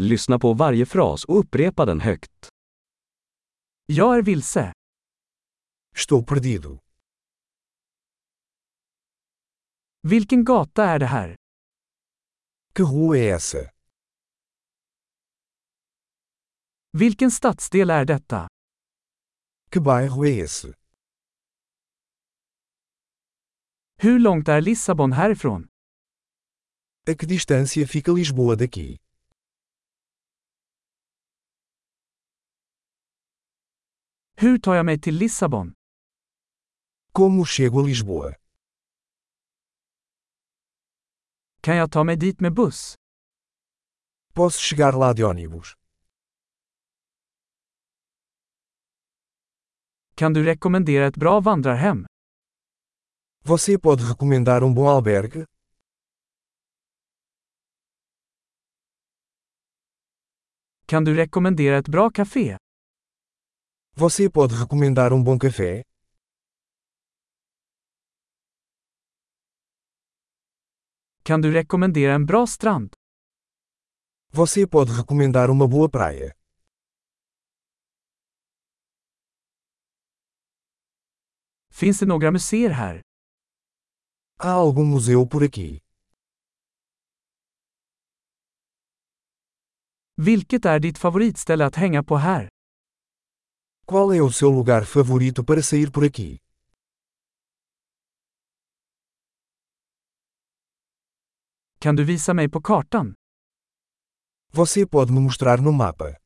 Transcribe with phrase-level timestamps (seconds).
[0.00, 2.48] Lyssna på varje fras och upprepa den högt.
[3.86, 4.72] Jag är vilse.
[5.96, 6.78] Estou perdido.
[10.02, 11.36] Vilken gata är det här?
[12.74, 13.70] Que rua é essa?
[16.92, 18.48] Vilken stadsdel är detta?
[19.70, 20.74] Que bairro é esse?
[23.96, 25.68] Hur långt är Lissabon härifrån?
[27.08, 28.98] A que distância fica Lisboa daqui?
[34.38, 35.72] Hur tar jag mig till Lissabon?
[37.12, 38.34] Como chego a Lisboa?
[41.60, 42.94] Kan jag ta mig dit med buss?
[44.34, 45.74] Posso chegar lá de ônibus?
[50.14, 52.06] Kan du rekommendera ett bra vandrarhem?
[53.44, 55.44] Você pode recomendar um bom albergue?
[60.86, 62.56] Kan du rekommendera ett bra café?
[63.98, 65.82] Você pode recomendar um bom café?
[71.24, 72.90] Kan du rekommendera en bra strand?
[74.32, 76.34] Você pode recomendar uma boa praia?
[81.70, 83.00] Finns det några museer här?
[84.38, 85.78] Há algum museu por aqui?
[90.16, 92.48] Vilket är ditt favoritställe att hänga på här?
[93.88, 96.40] Qual é o seu lugar favorito para sair por aqui?
[101.78, 103.14] Kan du visa mig på kartan?
[104.52, 106.16] Você pode me mostrar no mapa.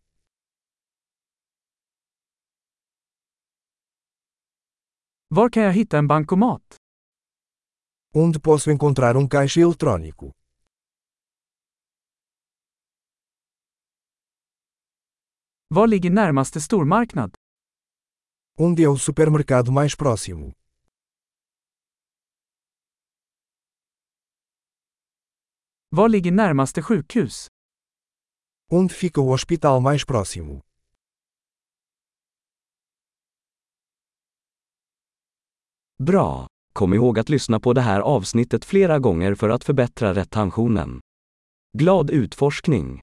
[5.28, 6.76] Var kan jag hitta en bankomat?
[8.14, 10.32] Onde posso encontrar um caixa eletrônico?
[15.68, 17.39] Var ligger närmaste stormarknad?
[18.62, 20.52] Onde é o supermercado mais próximo?
[25.90, 27.46] Var ligger närmaste sjukhus?
[28.70, 30.60] Onde fica o hospital mais próximo?
[35.98, 36.46] Bra!
[36.72, 41.00] Kom ihåg att lyssna på det här avsnittet flera gånger för att förbättra retentionen.
[41.78, 43.00] Glad utforskning!